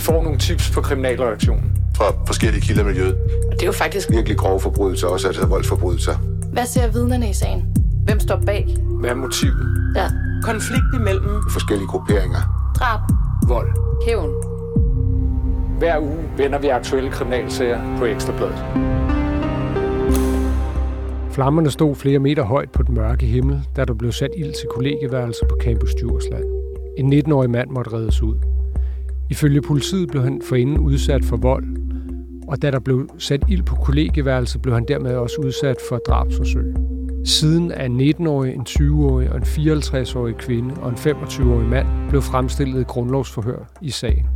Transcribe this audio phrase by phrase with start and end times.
[0.00, 1.72] Vi får nogle tips på kriminalreaktionen.
[1.96, 3.14] Fra forskellige kilder i miljøet.
[3.46, 6.14] Og det er jo faktisk Virkelig grove forbrydelser, også altså voldsforbrydelser.
[6.52, 7.64] Hvad ser vidnerne i sagen?
[8.04, 8.76] Hvem står bag?
[9.00, 9.92] Hvad er motivet?
[9.96, 10.06] Ja.
[10.42, 12.72] Konflikt imellem Forskellige grupperinger.
[12.78, 13.00] Drab.
[13.48, 13.68] Vold.
[14.06, 14.30] Hævn.
[15.78, 18.64] Hver uge vender vi aktuelle kriminalsager på Ekstrabladet.
[21.30, 24.68] Flammerne stod flere meter højt på den mørke himmel, da der blev sat ild til
[24.74, 26.44] kollegieværelser på Campus Djursland.
[26.98, 28.34] En 19-årig mand måtte reddes ud.
[29.30, 31.64] Ifølge politiet blev han forinden udsat for vold,
[32.48, 36.74] og da der blev sat ild på kollegieværelset, blev han dermed også udsat for drabsforsøg.
[37.24, 42.22] Siden er en 19-årig, en 20-årig og en 54-årig kvinde og en 25-årig mand blev
[42.22, 44.26] fremstillet i grundlovsforhør i sagen.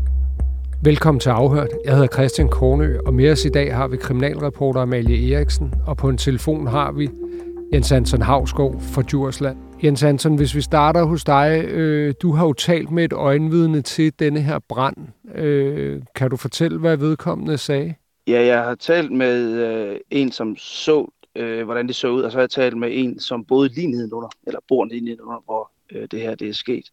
[0.83, 1.69] Velkommen til Afhørt.
[1.85, 5.97] Jeg hedder Christian Kornø, og med os i dag har vi kriminalreporter Amalie Eriksen, og
[5.97, 7.09] på en telefon har vi
[7.73, 9.57] Jens Hansen Havskov fra Djursland.
[9.85, 13.83] Jens Hansen, hvis vi starter hos dig, øh, du har jo talt med et øjenvidne
[13.83, 14.97] til denne her brand.
[15.35, 17.95] Øh, kan du fortælle, hvad vedkommende sagde?
[18.27, 22.31] Ja, jeg har talt med øh, en, som så, øh, hvordan det så ud, og
[22.31, 25.71] så har jeg talt med en, som boede lige nedenunder, eller bor lige nedenunder, hvor
[25.93, 26.85] øh, det her det er sket.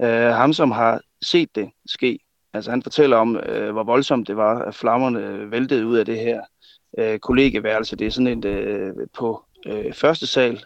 [0.00, 2.18] Øh, ham, som har set det ske,
[2.54, 6.06] altså han fortæller om, øh, hvor voldsomt det var, at flammerne øh, væltede ud af
[6.06, 6.40] det her
[6.98, 7.96] øh, kollegeværelse.
[7.96, 10.60] Det er sådan et øh, på øh, første sal,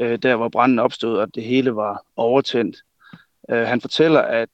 [0.00, 2.76] øh, der hvor branden opstod, og det hele var overtændt.
[3.50, 4.48] Øh, han fortæller, at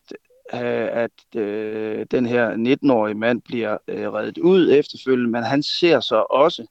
[0.54, 6.00] øh, at øh, den her 19-årige mand bliver øh, reddet ud efterfølgende, men han ser
[6.00, 6.66] så også,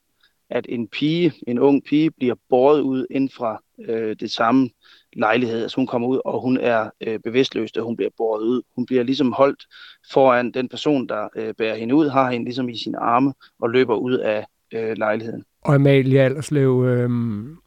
[0.50, 4.70] at en pige, en ung pige, bliver båret ud ind fra øh, det samme
[5.12, 5.62] lejlighed.
[5.62, 8.62] Altså hun kommer ud, og hun er øh, bevidstløs, da hun bliver båret ud.
[8.76, 9.66] Hun bliver ligesom holdt
[10.12, 13.70] foran den person, der øh, bærer hende ud, har hende ligesom i sine arme og
[13.70, 15.44] løber ud af øh, lejligheden.
[15.66, 17.10] Og Amalie Alderslev, øh,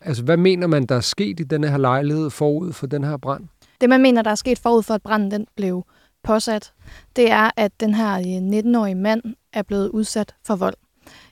[0.02, 3.18] altså hvad mener man, der er sket i denne her lejlighed forud for den her
[3.18, 3.44] brand?
[3.82, 5.86] Det, man mener, der er sket forud for, at branden den blev
[6.24, 6.74] påsat,
[7.16, 9.22] det er, at den her øh, 19-årige mand
[9.54, 10.76] er blevet udsat for vold.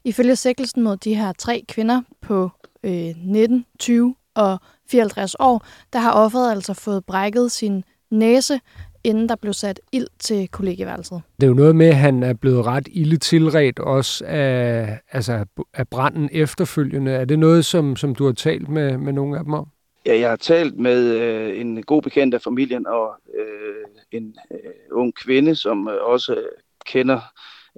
[0.03, 2.49] Ifølge sikkelsen mod de her tre kvinder på
[2.83, 4.59] øh, 19, 20 og
[4.89, 8.59] 54 år, der har offeret altså fået brækket sin næse,
[9.07, 11.21] inden der blev sat ild til kollegeværelset.
[11.37, 15.45] Det er jo noget med, at han er blevet ret ille tilret også af, altså
[15.73, 17.11] af branden efterfølgende.
[17.11, 19.67] Er det noget, som, som du har talt med, med nogle af dem om?
[20.05, 24.57] Ja, jeg har talt med øh, en god bekendt af familien og øh, en øh,
[24.91, 26.41] ung kvinde, som øh, også
[26.85, 27.19] kender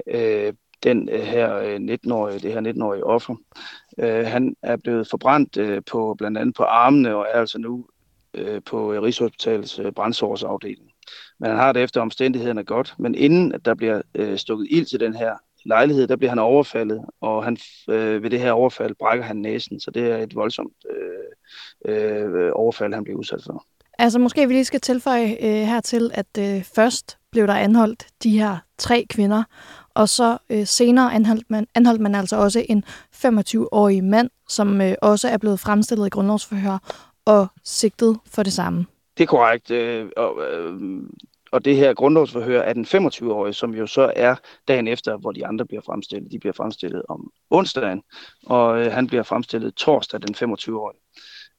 [0.07, 0.53] øh,
[0.83, 3.35] den øh, her 19-årige, det her 19-årige offer.
[3.99, 7.85] Øh, han er blevet forbrændt øh, på blandt andet på armene og er altså nu
[8.33, 10.88] øh, på Rigshospitalets øh, brændsårsafdeling.
[11.39, 12.95] Men han har det efter omstændighederne godt.
[12.99, 15.33] Men inden at der bliver øh, stukket ild til den her
[15.65, 17.57] lejlighed, der bliver han overfaldet, og han,
[17.89, 20.73] øh, ved det her overfald brækker han næsen, så det er et voldsomt
[21.85, 23.65] øh, øh, overfald, han bliver udsat for.
[23.99, 28.39] Altså måske vi lige skal tilføje øh, hertil, at øh, først blev der anholdt de
[28.39, 29.43] her tre kvinder,
[29.93, 32.83] og så øh, senere anholdt man, anholdt man altså også en
[33.15, 36.77] 25-årig mand, som øh, også er blevet fremstillet i grundlovsforhør
[37.25, 38.85] og sigtet for det samme.
[39.19, 39.71] Det er korrekt.
[39.71, 41.01] Øh, og, øh,
[41.51, 44.35] og det her grundlovsforhør er den 25-årige, som jo så er
[44.67, 46.31] dagen efter, hvor de andre bliver fremstillet.
[46.31, 48.01] De bliver fremstillet om onsdagen,
[48.45, 50.99] og øh, han bliver fremstillet torsdag den 25-årige.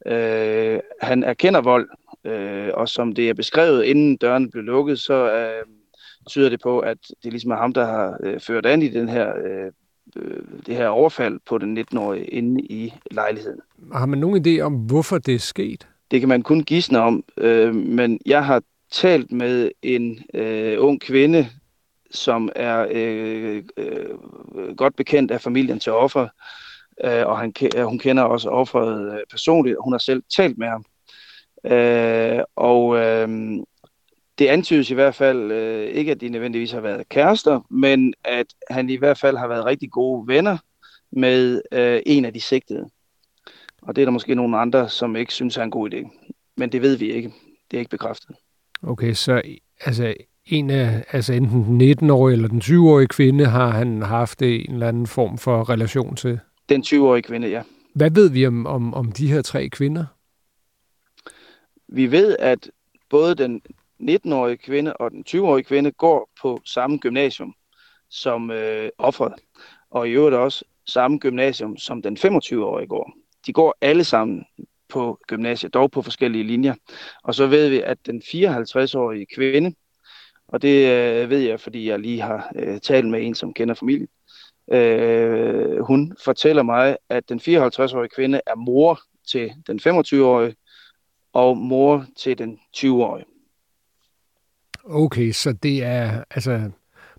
[0.06, 1.88] Øh, han erkender vold,
[2.25, 5.66] øh, og som det er beskrevet, inden døren blev lukket, så øh,
[6.28, 9.09] tyder det på, at det ligesom er ham, der har øh, ført an i den
[9.09, 9.72] her, øh,
[10.16, 13.60] øh det her overfald på den 19-årige inde i lejligheden.
[13.93, 15.90] Har man nogen idé om, hvorfor det er sket?
[16.10, 18.62] Det kan man kun gisne om, øh, men jeg har
[18.93, 21.48] talt med en øh, ung kvinde,
[22.10, 26.28] som er øh, øh, godt bekendt af familien til offer,
[27.04, 27.53] øh, og han,
[27.84, 30.84] hun kender også offeret øh, personligt, og hun har selv talt med ham.
[31.65, 33.28] Øh, og øh,
[34.38, 38.47] det antydes i hvert fald øh, ikke, at de nødvendigvis har været kærester, men at
[38.70, 40.59] han i hvert fald har været rigtig gode venner
[41.12, 42.91] med øh, en af de sigtede.
[43.83, 46.29] Og det er der måske nogle andre, som ikke synes er en god idé.
[46.57, 47.33] Men det ved vi ikke.
[47.71, 48.37] Det er ikke bekræftet.
[48.83, 49.43] Okay, så
[49.81, 50.15] altså
[50.47, 54.88] en af, altså enten den 19-årige eller den 20-årige kvinde har han haft en eller
[54.88, 56.41] anden form for relation til?
[56.69, 57.62] Den 20-årige kvinde, ja.
[57.94, 60.05] Hvad ved vi om, om, om de her tre kvinder?
[61.88, 62.71] Vi ved, at
[63.11, 63.62] både den
[64.03, 67.55] 19-årige kvinde og den 20-årige kvinde går på samme gymnasium
[68.11, 69.35] som øh, offeret,
[69.91, 73.12] og i øvrigt også samme gymnasium som den 25-årige går.
[73.46, 74.44] De går alle sammen
[74.88, 76.75] på gymnasiet, dog på forskellige linjer.
[77.22, 79.75] Og så ved vi, at den 54-årige kvinde,
[80.48, 83.75] og det øh, ved jeg, fordi jeg lige har øh, talt med en, som kender
[83.75, 84.08] familien,
[84.72, 89.00] øh, hun fortæller mig, at den 54-årige kvinde er mor
[89.31, 90.54] til den 25-årige,
[91.32, 93.26] og mor til den 20-årige.
[94.84, 96.70] Okay, så det er, altså,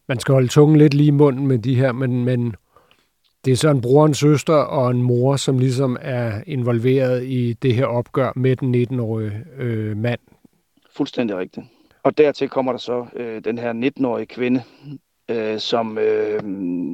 [0.08, 2.56] man skal holde tungen lidt lige i munden med de her, men, men
[3.46, 7.54] det er så en bror, en søster og en mor, som ligesom er involveret i
[7.54, 10.20] det her opgør med den 19-årige øh, mand.
[10.96, 11.66] Fuldstændig rigtigt.
[12.04, 14.64] Og dertil kommer der så øh, den her 19-årige kvinde,
[15.30, 16.42] øh, som øh,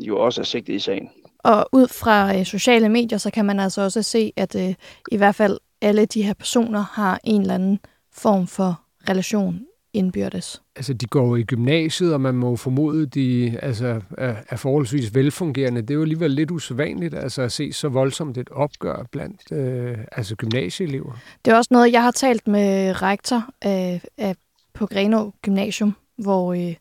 [0.08, 1.10] jo også er sigtet i sagen.
[1.40, 4.76] Og ud fra øh, sociale medier, så kan man altså også se, at øh,
[5.12, 7.80] i hvert fald alle de her personer har en eller anden
[8.14, 9.67] form for relation
[9.98, 10.62] indbyrdes.
[10.76, 15.82] Altså, de går i gymnasiet, og man må formode, de altså, er, er forholdsvis velfungerende.
[15.82, 19.98] Det er jo alligevel lidt usædvanligt altså, at se så voldsomt et opgør blandt øh,
[20.12, 21.12] altså gymnasieelever.
[21.46, 24.36] Det er også noget, jeg har talt med rektor af, af,
[24.74, 26.76] på Grenå Gymnasium, hvor øh,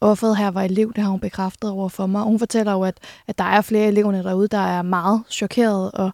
[0.00, 2.22] offeret her var elev, det har hun bekræftet over for mig.
[2.22, 6.10] Hun fortæller jo, at, at der er flere eleverne derude, der er meget chokeret, og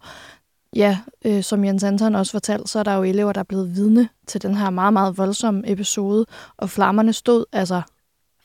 [0.77, 3.77] ja, øh, som Jens Anton også fortalte, så er der jo elever, der er blevet
[3.77, 6.27] vidne til den her meget, meget voldsomme episode,
[6.57, 7.83] og flammerne stod altså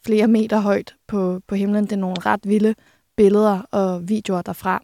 [0.06, 1.84] flere meter højt på, på himlen.
[1.84, 2.76] Det er nogle ret vilde
[3.18, 4.84] billeder og videoer derfra.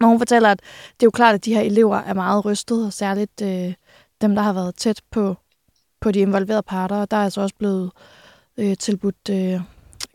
[0.00, 0.60] Og hun fortæller, at
[1.00, 3.74] det er jo klart, at de her elever er meget rystet, og særligt øh,
[4.20, 5.36] dem, der har været tæt på,
[6.00, 7.90] på de involverede parter, og der er altså også blevet
[8.56, 9.60] øh, tilbudt øh,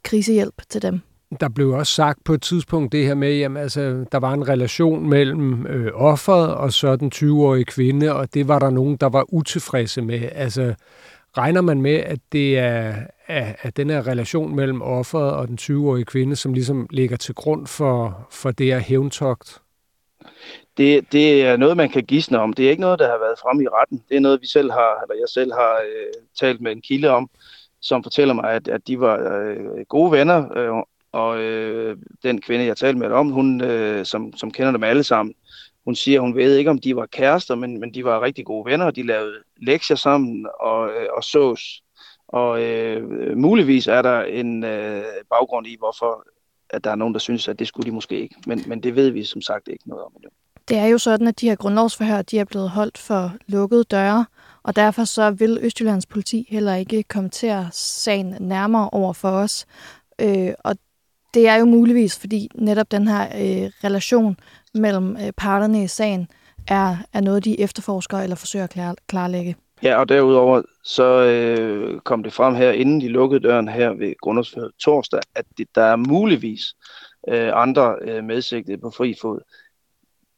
[0.04, 1.02] krisehjælp til dem.
[1.40, 4.48] Der blev også sagt på et tidspunkt det her med, at altså, der var en
[4.48, 9.10] relation mellem øh, offeret og så den 20-årige kvinde, og det var der nogen, der
[9.10, 10.30] var utilfredse med.
[10.32, 10.74] Altså,
[11.38, 12.96] regner man med, at det er
[13.28, 17.36] at, at den her relation mellem offeret og den 20-årige kvinde, som ligesom ligger til
[17.36, 19.62] grund for, for det her hævntogt?
[20.78, 22.54] Det, det er noget, man kan gisne om.
[22.54, 24.04] Det er ikke noget, der har været frem i retten.
[24.10, 27.10] Det er noget, vi selv har, eller jeg selv har øh, talt med en kilde
[27.10, 27.30] om,
[27.82, 30.84] som fortæller mig, at, at de var øh, gode venner, øh,
[31.14, 35.04] og øh, den kvinde, jeg talte med om, hun, øh, som, som kender dem alle
[35.04, 35.36] sammen,
[35.86, 38.72] hun siger, hun ved ikke, om de var kærester, men, men de var rigtig gode
[38.72, 41.84] venner, og de lavede lektier sammen og, øh, og sås.
[42.28, 46.28] Og øh, muligvis er der en øh, baggrund i, hvorfor
[46.70, 48.36] at der er nogen, der synes, at det skulle de måske ikke.
[48.48, 50.30] Men, men det ved vi som sagt ikke noget om endnu.
[50.68, 54.26] Det er jo sådan, at de her grundlovsforhør, de er blevet holdt for lukkede døre,
[54.64, 59.66] og derfor så vil Østjyllands politi heller ikke kommentere sagen nærmere over for os.
[60.22, 60.76] Øh, og
[61.34, 64.38] det er jo muligvis, fordi netop den her øh, relation
[64.74, 66.28] mellem øh, parterne i sagen
[66.68, 69.56] er, er noget, de efterforsker eller forsøger at klar, klarlægge.
[69.84, 74.14] Ja, og derudover så øh, kom det frem her, inden de lukkede døren her ved
[74.22, 76.62] grundlovsforhøret torsdag, at det, der er muligvis
[77.28, 79.40] øh, andre øh, medsigtede på fri fod.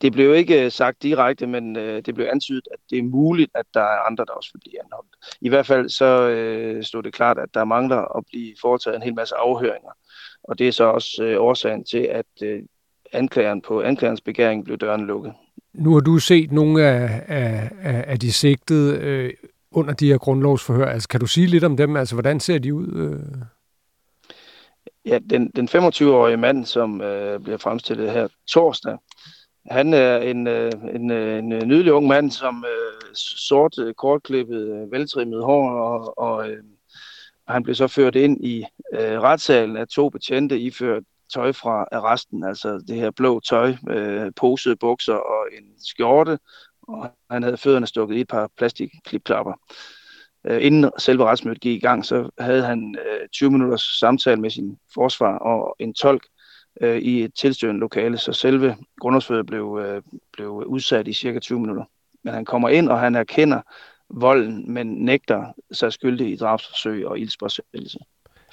[0.01, 3.51] Det blev ikke øh, sagt direkte, men øh, det blev antydet, at det er muligt,
[3.55, 5.15] at der er andre, der også vil blive anholdt.
[5.41, 9.03] I hvert fald så øh, stod det klart, at der mangler at blive foretaget en
[9.03, 9.91] hel masse afhøringer.
[10.47, 12.63] Og det er så også øh, årsagen til, at øh,
[13.13, 15.33] anklageren på anklagerens begæring blev døren lukket.
[15.73, 19.33] Nu har du set nogle af, af, af de sigtede øh,
[19.71, 20.85] under de her grundlovsforhør.
[20.85, 21.95] Altså, kan du sige lidt om dem?
[21.95, 22.87] Altså, hvordan ser de ud?
[22.87, 23.19] Øh?
[25.05, 28.97] Ja, den, den 25-årige mand, som øh, bliver fremstillet her torsdag,
[29.65, 35.43] han er en, øh, en, øh, en nydelig ung mand, som øh, sort, kortklippet, veltrimmet
[35.43, 36.63] hår, og, og øh,
[37.47, 41.03] han blev så ført ind i øh, retssalen af to betjente iført
[41.33, 46.39] tøj fra arresten, altså det her blå tøj, øh, posede bukser og en skjorte,
[46.81, 49.53] og han havde fødderne stukket i et par plastikklipklapper.
[50.45, 54.49] Øh, inden selve retsmødet gik i gang, så havde han øh, 20 minutters samtale med
[54.49, 56.25] sin forsvar og en tolk
[56.81, 60.01] øh, i et tilstødende lokale, så selve grundlovsfødet blev, øh,
[60.33, 61.83] blev udsat i cirka 20 minutter.
[62.23, 63.61] Men han kommer ind, og han erkender
[64.09, 67.99] volden, men nægter sig skyldig i drabsforsøg og ildspåsættelse.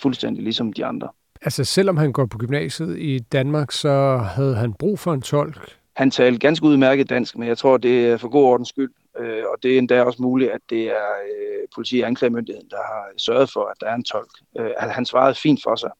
[0.02, 1.08] Fuldstændig ligesom de andre.
[1.42, 5.76] Altså selvom han går på gymnasiet i Danmark, så havde han brug for en tolk?
[5.96, 8.92] Han talte ganske udmærket dansk, men jeg tror, det er for god ordens skyld.
[9.18, 12.76] Øh, og det er endda også muligt, at det er øh, politi- og anklagemyndigheden, der
[12.76, 14.30] har sørget for, at der er en tolk.
[14.58, 15.90] Øh, han svarede fint for sig.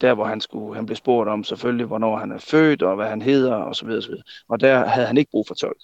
[0.00, 3.06] Der, hvor han, skulle, han blev spurgt om selvfølgelig, hvornår han er født, og hvad
[3.06, 3.88] han hedder, osv.
[3.88, 5.80] videre, Og der havde han ikke brug for tolk.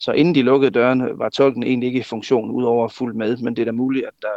[0.00, 3.56] Så inden de lukkede dørene, var tolken egentlig ikke i funktion, udover fuld med, men
[3.56, 4.28] det er da muligt, at der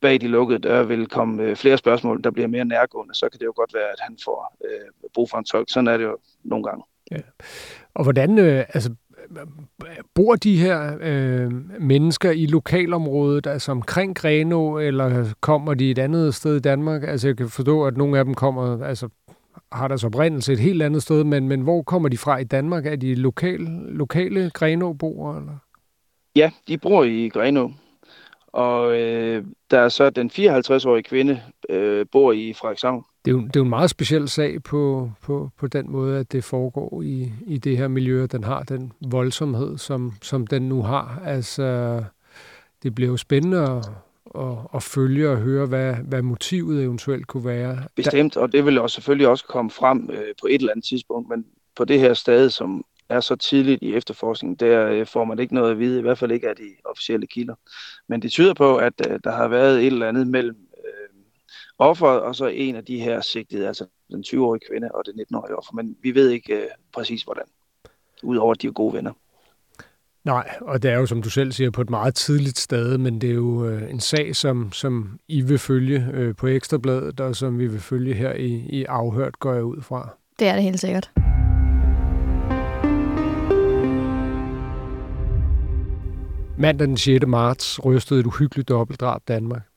[0.00, 3.40] bag de lukkede døre vil komme øh, flere spørgsmål, der bliver mere nærgående, så kan
[3.40, 5.70] det jo godt være, at han får øh, brug for en tolk.
[5.70, 6.84] Sådan er det jo nogle gange.
[7.10, 7.16] Ja.
[7.94, 8.94] Og hvordan, øh, altså,
[10.14, 16.34] bor de her øh, mennesker i lokalområdet, altså omkring Greno, eller kommer de et andet
[16.34, 17.02] sted i Danmark?
[17.04, 19.08] Altså jeg kan forstå, at nogle af dem kommer, altså
[19.72, 22.86] har deres oprindelse et helt andet sted, men, men hvor kommer de fra i Danmark?
[22.86, 25.36] Er de lokal, lokale Greno-boere?
[25.36, 25.52] Eller?
[26.36, 27.68] Ja, de bor i Greno.
[28.46, 33.04] Og øh, der er så den 54-årige kvinde, øh, bor i Frederikshavn.
[33.24, 36.18] Det er, jo, det er jo en meget speciel sag på, på, på den måde,
[36.18, 40.46] at det foregår i, i det her miljø, og den har den voldsomhed, som, som
[40.46, 41.22] den nu har.
[41.24, 42.02] Altså,
[42.82, 43.90] det bliver jo spændende at,
[44.34, 47.78] at, at følge og høre, hvad, hvad motivet eventuelt kunne være.
[47.96, 51.28] Bestemt, og det vil også selvfølgelig også komme frem øh, på et eller andet tidspunkt,
[51.28, 51.46] men
[51.76, 55.54] på det her sted, som er så tidligt i efterforskningen, der øh, får man ikke
[55.54, 57.54] noget at vide, i hvert fald ikke af de officielle kilder.
[58.08, 60.56] Men det tyder på, at øh, der har været et eller andet mellem
[61.80, 65.56] offeret og så en af de her sigtede, altså den 20-årige kvinde og det 19-årige
[65.56, 67.44] offer, men vi ved ikke øh, præcis hvordan,
[68.22, 69.12] udover at de er gode venner.
[70.24, 73.20] Nej, og det er jo, som du selv siger, på et meget tidligt sted, men
[73.20, 77.36] det er jo øh, en sag, som, som I vil følge øh, på Ekstrabladet, og
[77.36, 80.08] som vi vil følge her i, i Afhørt, går jeg ud fra.
[80.38, 81.10] Det er det helt sikkert.
[86.58, 87.26] Mandag den 6.
[87.26, 89.69] marts rystede et uhyggeligt dobbeltdrab Danmark.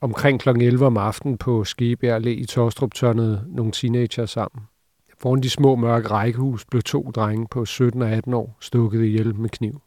[0.00, 0.48] Omkring kl.
[0.48, 4.62] 11 om aftenen på Skebjerg Allé i Tostrup tørnede nogle teenager sammen.
[5.18, 9.34] Foran de små mørke rækkehus blev to drenge på 17 og 18 år stukket ihjel
[9.36, 9.80] med kniv.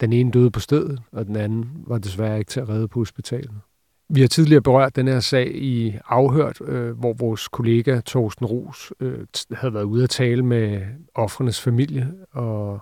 [0.00, 3.00] Den ene døde på stedet, og den anden var desværre ikke til at redde på
[3.00, 3.60] hospitalet.
[4.08, 8.92] Vi har tidligere berørt den her sag i Afhørt, øh, hvor vores kollega Thorsten Ros
[9.00, 10.82] øh, havde været ude at tale med
[11.14, 12.80] offrenes familie og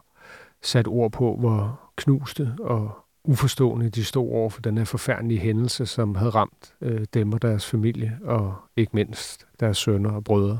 [0.63, 2.91] sat ord på, hvor knuste og
[3.29, 7.43] uforstående de stod over for den her forfærdelige hændelse, som havde ramt øh, dem og
[7.43, 10.59] deres familie, og ikke mindst deres sønner og brødre.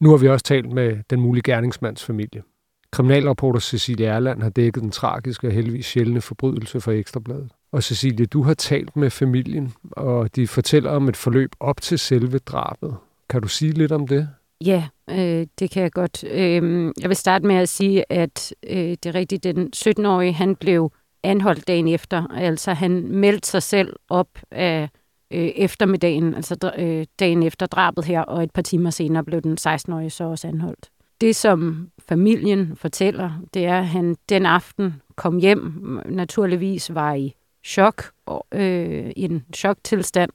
[0.00, 2.42] Nu har vi også talt med den mulige gerningsmands familie.
[2.90, 7.50] Kriminalreporter Cecilie Erland har dækket den tragiske og heldigvis sjældne forbrydelse for Ekstrabladet.
[7.72, 11.98] Og Cecilie, du har talt med familien, og de fortæller om et forløb op til
[11.98, 12.96] selve drabet.
[13.30, 14.28] Kan du sige lidt om det?
[14.64, 16.24] Ja, øh, det kan jeg godt.
[16.24, 20.56] Øh, jeg vil starte med at sige, at øh, det er rigtigt, den 17-årige, han
[20.56, 20.92] blev
[21.24, 22.26] anholdt dagen efter.
[22.26, 24.88] Altså han meldte sig selv op af
[25.30, 29.56] øh, eftermiddagen, altså øh, dagen efter drabet her, og et par timer senere blev den
[29.60, 30.90] 16-årige så også anholdt.
[31.20, 37.34] Det, som familien fortæller, det er, at han den aften kom hjem, naturligvis var i
[37.64, 40.30] chok, og, øh, i en choktilstand,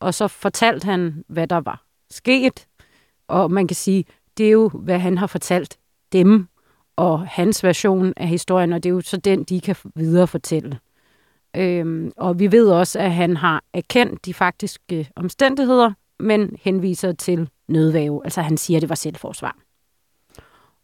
[0.00, 2.66] og så fortalte han, hvad der var sket,
[3.28, 4.04] og man kan sige,
[4.38, 5.78] det er jo, hvad han har fortalt
[6.12, 6.48] dem,
[6.98, 10.78] og hans version af historien, og det er jo så den, de kan viderefortælle.
[11.56, 17.48] Øhm, og vi ved også, at han har erkendt de faktiske omstændigheder, men henviser til
[17.68, 18.20] nødvæve.
[18.24, 19.56] Altså han siger, at det var selvforsvar.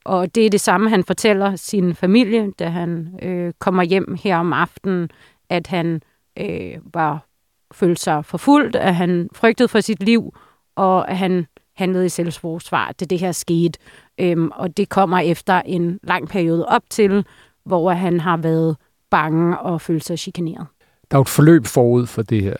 [0.04, 4.37] Og det er det samme, han fortæller sin familie, da han øh, kommer hjem her
[4.37, 5.11] om aftenen,
[5.49, 6.02] at han
[6.38, 7.26] øh, var
[7.73, 10.35] følte sig forfulgt, at han frygtede for sit liv,
[10.76, 13.78] og at han handlede i selvforsvar, da det her skete.
[14.21, 17.25] Øhm, og det kommer efter en lang periode op til,
[17.64, 18.76] hvor han har været
[19.11, 20.66] bange og følt sig chikaneret.
[21.11, 22.57] Der er et forløb forud for det her,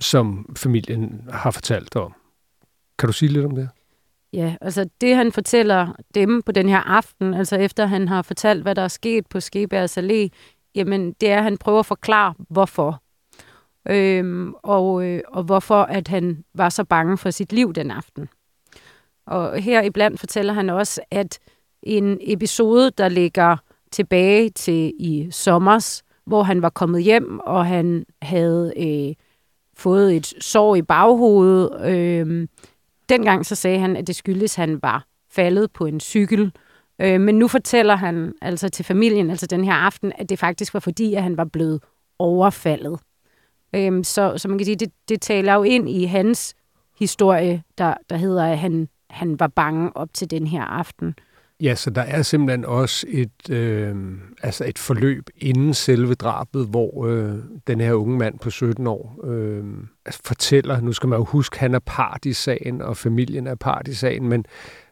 [0.00, 2.14] som familien har fortalt om.
[2.98, 3.68] Kan du sige lidt om det?
[4.32, 8.62] Ja, altså det han fortæller dem på den her aften, altså efter han har fortalt,
[8.62, 10.28] hvad der er sket på Skebergs Allé,
[10.74, 13.02] jamen det er, at han prøver at forklare, hvorfor.
[13.88, 18.28] Øhm, og, øh, og hvorfor at han var så bange for sit liv den aften.
[19.28, 21.38] Og her iblandt fortæller han også, at
[21.82, 23.56] en episode, der ligger
[23.92, 29.14] tilbage til i sommers, hvor han var kommet hjem, og han havde øh,
[29.76, 31.90] fået et sår i baghovedet.
[31.90, 32.48] Øh,
[33.08, 36.52] dengang så sagde han, at det skyldes, at han var faldet på en cykel.
[36.98, 40.74] Øh, men nu fortæller han altså til familien, altså den her aften, at det faktisk
[40.74, 41.82] var fordi, at han var blevet
[42.18, 43.00] overfaldet.
[43.74, 46.54] Øh, så, så man kan sige, det, det taler jo ind i hans
[46.98, 51.14] historie, der, der hedder, at han, han var bange op til den her aften.
[51.62, 53.96] Ja, så der er simpelthen også et, øh,
[54.42, 57.34] altså et forløb inden selve drabet, hvor øh,
[57.66, 59.64] den her unge mand på 17 år øh,
[60.06, 63.54] altså fortæller, nu skal man jo huske, han er part i sagen, og familien er
[63.54, 64.44] part i sagen, men,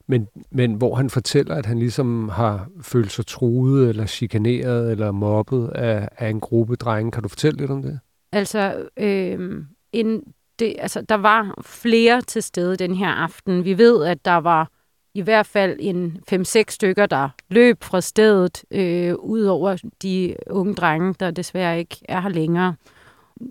[0.08, 5.10] men, men hvor han fortæller, at han ligesom har følt sig truet, eller chikaneret, eller
[5.10, 7.10] mobbet af, af en gruppe drenge.
[7.10, 8.00] Kan du fortælle lidt om det?
[8.32, 10.22] Altså, øh, en,
[10.58, 13.64] det, altså, der var flere til stede den her aften.
[13.64, 14.70] Vi ved, at der var
[15.14, 20.74] i hvert fald en 5-6 stykker, der løb fra stedet, øh, ud over de unge
[20.74, 22.74] drenge, der desværre ikke er her længere.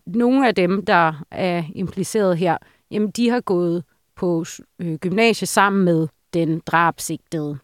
[0.05, 2.57] Nogle af dem, der er impliceret her,
[2.91, 3.83] jamen de har gået
[4.15, 4.45] på
[4.79, 7.57] øh, gymnasiet sammen med den drabsigtede.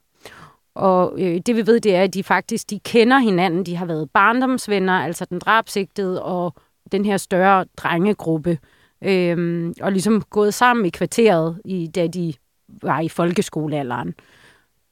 [0.75, 3.65] Og øh, det vi ved, det er, at de faktisk de kender hinanden.
[3.65, 6.53] De har været barndomsvenner, altså den drabsigtede og
[6.91, 8.57] den her større drengegruppe.
[9.03, 12.34] Øhm, og ligesom gået sammen i kvarteret, i, da de
[12.81, 14.13] var i folkeskolealderen.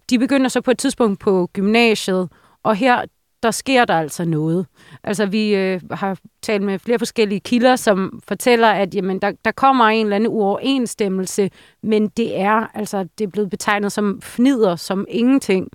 [0.09, 2.29] De begynder så på et tidspunkt på gymnasiet,
[2.63, 3.05] og her
[3.43, 4.65] der sker der altså noget.
[5.03, 9.51] Altså vi øh, har talt med flere forskellige kilder, som fortæller, at jamen, der, der
[9.51, 11.49] kommer en eller anden uoverensstemmelse,
[11.83, 15.69] men det er altså det er blevet betegnet som fnider, som ingenting,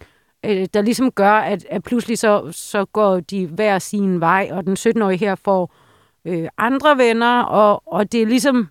[0.45, 4.67] øh, der ligesom gør, at, at pludselig så, så går de hver sin vej, og
[4.67, 5.75] den 17-årige her får
[6.25, 8.69] øh, andre venner, og, og det er ligesom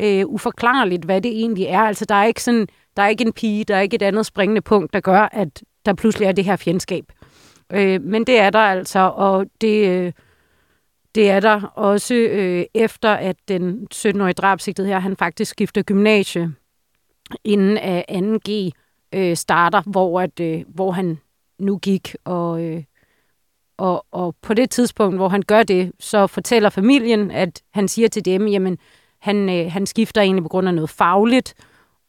[0.00, 1.80] øh, uforklarligt, hvad det egentlig er.
[1.80, 4.26] Altså, der er ikke sådan, der er ikke en pige, der er ikke et andet
[4.26, 7.04] springende punkt, der gør, at der pludselig er det her fjendskab.
[7.72, 10.12] Øh, men det er der altså, og det, øh,
[11.14, 16.52] det er der også øh, efter, at den 17-årige drabsigtede her, han faktisk skifter gymnasie,
[17.44, 18.70] inden af 2G
[19.12, 21.18] øh, starter, hvor, at, øh, hvor han
[21.58, 22.16] nu gik.
[22.24, 22.82] Og, øh,
[23.80, 28.08] og, og på det tidspunkt, hvor han gør det, så fortæller familien, at han siger
[28.08, 28.78] til dem, jamen,
[29.20, 31.54] han, øh, han skifter egentlig på grund af noget fagligt,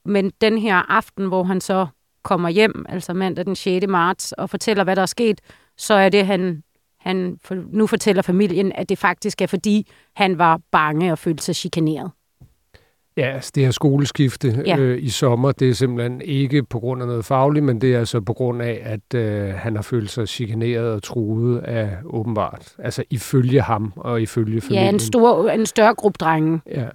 [0.05, 1.87] men den her aften, hvor han så
[2.23, 3.87] kommer hjem, altså mandag den 6.
[3.87, 5.41] marts, og fortæller, hvad der er sket,
[5.77, 6.63] så er det, han,
[6.99, 7.39] han
[7.71, 12.11] nu fortæller familien, at det faktisk er, fordi han var bange og følte sig chikaneret.
[13.17, 14.77] Ja, altså det her skoleskifte Ja.
[14.77, 17.99] øh, i sommer, det er simpelthen ikke på grund af noget fagligt, men det er
[17.99, 22.75] altså på grund af, at øh, han har følt sig chikaneret og truet af åbenbart,
[22.79, 24.83] altså ifølge ham og ifølge familien.
[24.83, 26.61] Ja, en, stor, en større gruppe drenge.
[26.67, 26.85] Ja.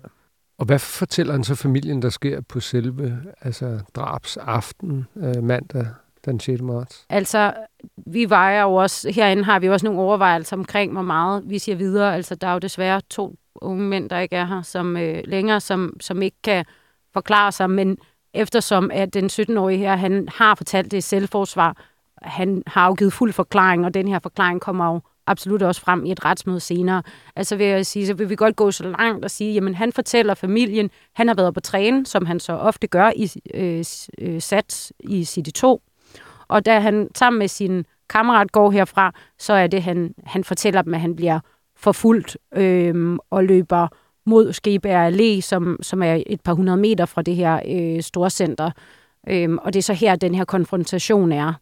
[0.58, 5.86] Og hvad fortæller han så familien, der sker på selve altså drabsaften øh, mandag
[6.24, 6.62] den 6.
[6.62, 7.04] marts?
[7.08, 7.52] Altså,
[8.06, 11.76] vi vejer jo også, herinde har vi også nogle overvejelser omkring, hvor meget vi siger
[11.76, 12.14] videre.
[12.14, 15.60] Altså, der er jo desværre to unge mænd, der ikke er her som øh, længere,
[15.60, 16.64] som, som ikke kan
[17.12, 17.98] forklare sig, men
[18.34, 21.76] eftersom at den 17-årige her, han har fortalt det selvforsvar,
[22.22, 26.12] han har afgivet fuld forklaring, og den her forklaring kommer jo absolut også frem i
[26.12, 27.02] et retsmøde senere.
[27.36, 29.92] Altså vil jeg sige, så vil vi godt gå så langt og sige, jamen han
[29.92, 33.84] fortæller familien, han har været på træne, som han så ofte gør i øh,
[34.18, 35.82] øh, sats i City 2,
[36.48, 40.82] og da han sammen med sin kammerat går herfra, så er det, han, han fortæller
[40.82, 41.40] dem, at han bliver
[41.76, 43.88] forfulgt øh, og løber
[44.26, 48.70] mod Skebær Allé, som, som er et par hundrede meter fra det her øh, storcenter.
[49.28, 51.52] Øh, og det er så her, den her konfrontation er,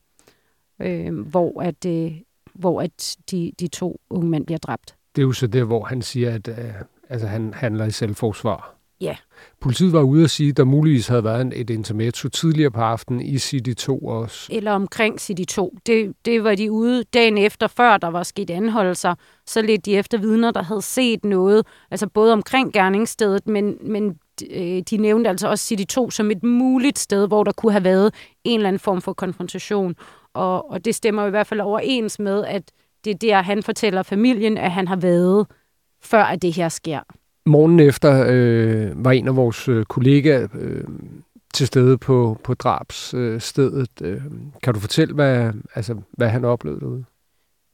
[0.83, 2.13] øh, hvor, at, øh,
[2.55, 4.95] hvor at de, de to unge mænd bliver dræbt.
[5.17, 6.75] Det er jo så der, hvor han siger, at øh,
[7.09, 8.74] altså, han handler i selvforsvar.
[9.01, 9.17] Ja.
[9.61, 13.21] Politiet var ude at sige, at der muligvis havde været et intermezzo tidligere på aftenen
[13.21, 14.49] i City 2 også.
[14.53, 15.77] eller omkring City 2.
[15.87, 19.15] Det, det var de ude dagen efter, før der var sket anholdelser.
[19.47, 24.19] Så lidt de efter vidner, der havde set noget, altså både omkring gerningsstedet, men, men
[24.51, 27.85] øh, de nævnte altså også City 2 som et muligt sted, hvor der kunne have
[27.85, 29.95] været en eller anden form for konfrontation.
[30.35, 32.63] Og, og det stemmer i hvert fald overens med, at
[33.05, 35.47] det er der, han fortæller familien, at han har været,
[36.03, 37.01] før at det her sker.
[37.47, 40.85] Morgen efter øh, var en af vores øh, kollegaer øh,
[41.55, 43.91] til stede på, på drabsstedet.
[44.03, 44.23] Øh, øh,
[44.63, 47.05] kan du fortælle, hvad, altså, hvad han oplevede derude?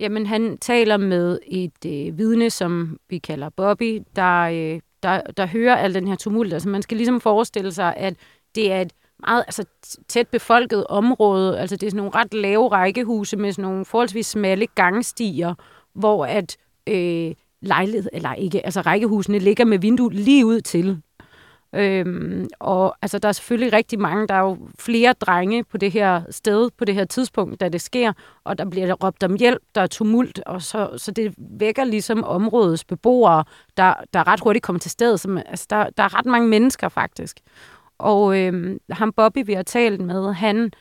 [0.01, 5.47] Jamen, han taler med et øh, vidne, som vi kalder Bobby, der, øh, der, der
[5.47, 6.53] hører al den her tumult.
[6.53, 8.15] Altså, man skal ligesom forestille sig, at
[8.55, 8.93] det er et
[9.27, 9.65] meget altså,
[10.09, 11.61] tæt befolket område.
[11.61, 15.55] Altså, det er sådan nogle ret lave rækkehuse med sådan nogle forholdsvis smalle gangstier,
[15.95, 16.57] hvor at
[16.89, 21.03] øh, lejlighed, eller ikke, altså rækkehusene ligger med vinduet lige ud til.
[21.75, 25.93] Øhm, og altså, der er selvfølgelig rigtig mange, der er jo flere drenge på det
[25.93, 28.13] her sted, på det her tidspunkt, da det sker,
[28.45, 32.25] og der bliver råbt om hjælp, der er tumult, og så, så det vækker ligesom
[32.25, 33.45] områdets beboere,
[33.77, 35.21] der, der ret hurtigt kommer til stedet.
[35.21, 37.41] Som, altså, der, der er ret mange mennesker faktisk.
[37.99, 40.73] Og øhm, ham Bobby, vi har talt med, han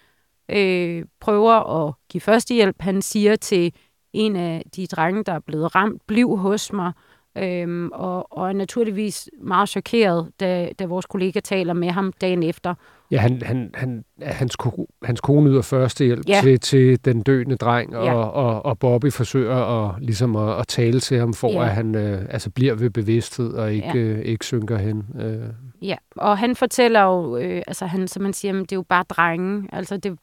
[0.52, 2.76] øh, prøver at give førstehjælp.
[2.80, 3.74] Han siger til
[4.14, 6.92] en af de drenge, der er blevet ramt, bliv hos mig,
[7.38, 12.44] øhm, og, og er naturligvis meget chokeret, da, da vores kollega taler med ham dagen
[12.44, 12.74] efter.
[13.12, 16.40] Ja, han, han, han, hans, ko, hans kone yder førstehjælp Ja.
[16.44, 18.14] til, til den døende dreng, og, Ja.
[18.16, 19.56] og, og Bobby forsøger
[19.88, 21.64] at, ligesom at, at tale til ham, for Ja.
[21.64, 23.96] at han øh, altså bliver ved bevidsthed og ikke, Ja.
[23.96, 25.06] øh, ikke synker hen.
[25.22, 25.44] Øh.
[25.82, 28.86] Ja, og han fortæller jo, øh, altså han, som man siger, "Men det er jo
[28.90, 29.70] bare drenge.
[29.72, 30.18] Altså det,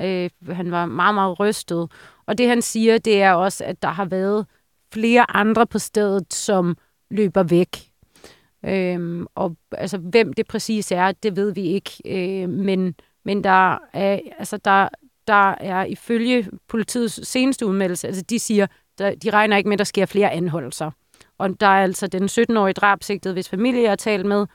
[0.00, 1.90] øh, han var meget, meget rystet.
[2.26, 4.46] Og det han siger, det er også, at der har været
[4.92, 6.76] flere andre på stedet, som
[7.10, 7.76] løber væk.
[8.64, 11.90] Øhm, og altså, hvem det præcis er, det ved vi ikke.
[12.06, 14.88] Øh, men, men der er, altså, der,
[15.26, 18.66] der er ifølge politiets seneste udmeldelse, altså de siger,
[18.98, 20.90] der, de regner ikke med, at der sker flere anholdelser.
[21.38, 24.46] Og der er altså den 17-årige drabsigtet, hvis familie jeg har talt med,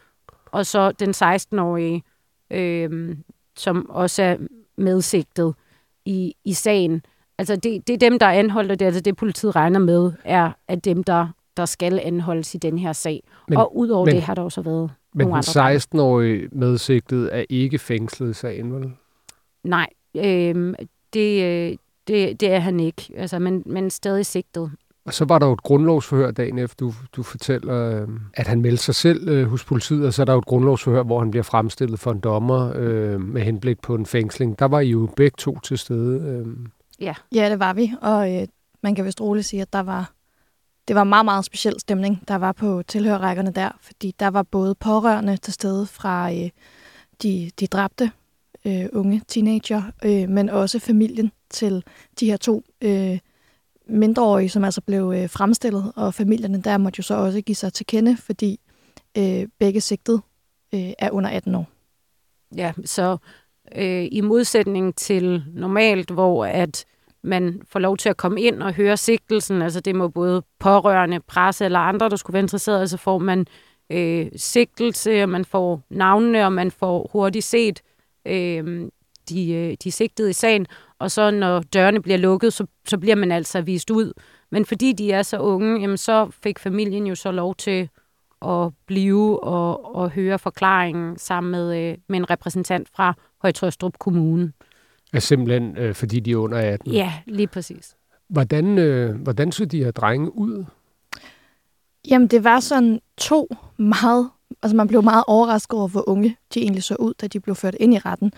[0.45, 2.03] og så den 16-årige,
[2.51, 3.15] øh,
[3.56, 4.38] som også er
[4.77, 5.53] medsigtet
[6.05, 7.01] i, i sagen.
[7.38, 9.79] Altså det, det er dem, der er anholdt, og det er altså det, politiet regner
[9.79, 13.23] med, er at dem, der, der skal anholdes i den her sag.
[13.47, 15.62] Men- og udover men- det har der også været Men nogle den andre.
[15.62, 15.79] drenge.
[15.79, 18.91] 16-årige medsigtet er ikke fængslet i sagen, vel?
[19.63, 20.73] Nej, øh,
[21.13, 24.71] det, det, det er han ikke, altså, men, men stadig sigtet.
[25.06, 28.62] Og så var der jo et grundlovsforhør dagen efter, du, du fortæller, øh, at han
[28.62, 31.32] meldte sig selv øh, hos politiet, og så er der jo et grundlovsforhør, hvor han
[31.32, 34.60] bliver fremstillet for en dommer øh, med henblik på en fængsling.
[34.60, 36.28] Der var I jo begge to til stede.
[36.28, 36.48] Øh.
[37.00, 38.48] Ja, det var vi, og øh,
[38.84, 40.12] man kan vist roligt sige, at der var
[40.88, 44.76] det var meget, meget speciel stemning, der var på tilhørrækkerne der, fordi der var både
[44.76, 46.50] pårørende til stede fra øh,
[47.24, 48.12] de, de dræbte
[48.66, 51.84] øh, unge teenager, øh, men også familien til
[52.20, 53.20] de her to øh,
[53.88, 57.74] mindreårige, som altså blev øh, fremstillet, og familierne der måtte jo så også give sig
[57.74, 58.60] til kende, fordi
[59.17, 60.22] øh, begge sigtet
[60.74, 61.67] øh, er under 18 år.
[62.56, 63.17] Ja, så
[63.76, 66.86] øh, i modsætning til normalt, hvor at
[67.24, 71.19] man får lov til at komme ind og høre sigtelsen, altså det må både pårørende,
[71.19, 73.46] presse eller andre, der skulle være interesseret, så får man
[73.89, 77.82] øh, sigtelse, og man får navnene, og man får hurtigt set
[78.28, 78.89] øh,
[79.30, 80.67] de, øh, de sigtede i sagen,
[81.04, 84.13] og så når dørene bliver lukket, så, så bliver man altså vist ud.
[84.50, 87.89] Men fordi de er så unge, jamen, så fik familien jo så lov til
[88.46, 94.52] at blive og, og høre forklaringen sammen med, øh, med en repræsentant fra Højtrøstrup Kommune.
[95.13, 96.92] Er simpelthen øh, fordi de er under 18?
[96.92, 97.96] Ja, lige præcis.
[98.28, 100.66] Hvordan, øh, hvordan så de her drenge ud?
[102.10, 104.30] Jamen, det var sådan to meget...
[104.62, 107.56] Altså, man blev meget overrasket over, hvor unge de egentlig så ud, da de blev
[107.56, 108.32] ført ind i retten.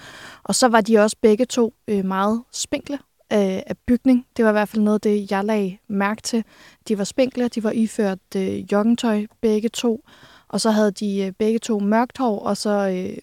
[0.43, 2.99] Og så var de også begge to øh, meget spinkle
[3.30, 4.25] af, af bygning.
[4.38, 6.43] Det var i hvert fald noget det, jeg lagde mærke til.
[6.88, 10.04] De var spinkle, de var iført øh, joggentøj, begge to.
[10.47, 13.17] Og så havde de øh, begge to mørkt hår, og så øh,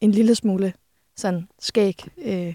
[0.00, 0.72] en lille smule
[1.16, 2.04] sådan skæg.
[2.18, 2.54] Øh,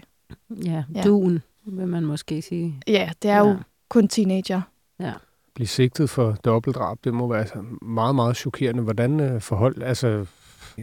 [0.64, 2.80] ja, ja, duen, vil man måske sige.
[2.86, 3.48] Ja, det er ja.
[3.48, 3.56] jo
[3.88, 4.60] kun teenager.
[5.00, 5.12] Ja.
[5.54, 7.46] Blive sigtet for dobbeltdrab, det må være
[7.82, 8.82] meget, meget chokerende.
[8.82, 10.26] Hvordan øh, forhold, altså...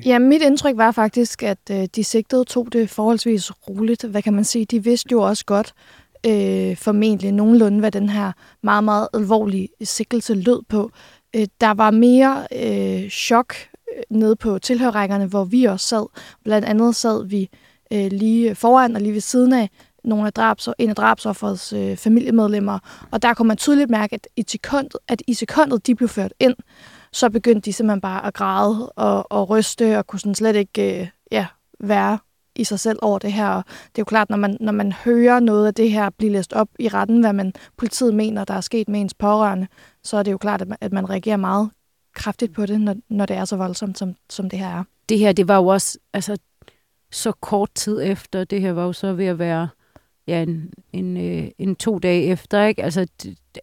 [0.05, 4.03] Ja, mit indtryk var faktisk, at øh, de sigtede tog det forholdsvis roligt.
[4.03, 4.65] Hvad kan man sige?
[4.65, 5.73] De vidste jo også godt,
[6.25, 8.31] øh, formentlig nogenlunde, hvad den her
[8.63, 10.91] meget, meget alvorlige sigtelse lød på.
[11.35, 13.55] Øh, der var mere øh, chok
[13.97, 16.05] øh, nede på tilhørrækkerne, hvor vi også sad.
[16.43, 17.49] Blandt andet sad vi
[17.93, 19.69] øh, lige foran og lige ved siden af
[20.03, 22.79] nogle af drabs, en af drabsofferets øh, familiemedlemmer.
[23.11, 26.33] Og der kunne man tydeligt mærke, at i sekundet, at i sekundet de blev ført
[26.39, 26.55] ind,
[27.11, 31.01] så begyndte de simpelthen bare at græde og, og ryste og kunne sådan slet ikke
[31.01, 31.47] øh, ja,
[31.79, 32.17] være
[32.55, 33.47] i sig selv over det her.
[33.49, 36.31] Og det er jo klart, når man, når man hører noget af det her blive
[36.31, 39.67] læst op i retten, hvad man politiet mener, der er sket med ens pårørende,
[40.03, 41.69] så er det jo klart, at man, at man reagerer meget
[42.15, 44.83] kraftigt på det, når, når det er så voldsomt, som, som det her er.
[45.09, 46.37] Det her, det var jo også altså,
[47.11, 48.43] så kort tid efter.
[48.43, 49.69] Det her var jo så ved at være
[50.31, 52.65] ja, en, en, øh, en to dage efter.
[52.65, 52.83] Ikke?
[52.83, 53.05] Altså,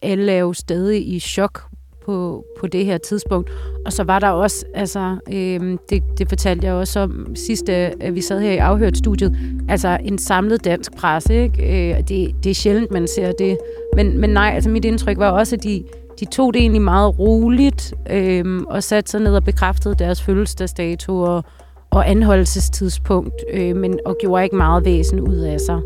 [0.01, 1.61] alle er jo stadig i chok
[2.05, 3.51] på, på det her tidspunkt.
[3.85, 8.15] Og så var der også, altså, øh, det, det fortalte jeg også om sidste, at
[8.15, 9.37] vi sad her i afhørt studiet,
[9.69, 11.43] altså en samlet dansk presse.
[11.43, 11.91] Ikke?
[11.91, 13.57] Øh, det, det er sjældent, man ser det.
[13.95, 15.83] Men, men nej, altså mit indtryk var også, at de,
[16.19, 21.21] de tog det egentlig meget roligt øh, og satte sig ned og bekræftede deres fødselsdagsdato
[21.21, 21.43] og,
[21.89, 25.81] og anholdelsestidspunkt, øh, men og gjorde ikke meget væsen ud af sig.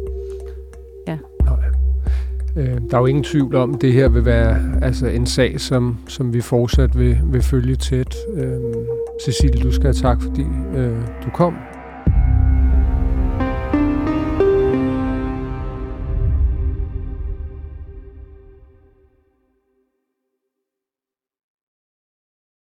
[2.58, 5.60] Øh, der er jo ingen tvivl om, at det her vil være altså en sag,
[5.60, 8.16] som, som vi fortsat vil, vil følge tæt.
[8.36, 8.60] Øh,
[9.26, 11.54] Cecilie, du skal have tak, fordi øh, du kom